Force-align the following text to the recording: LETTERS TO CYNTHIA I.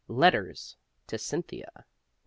LETTERS 0.07 0.77
TO 1.05 1.19
CYNTHIA 1.19 1.69
I. 1.75 1.83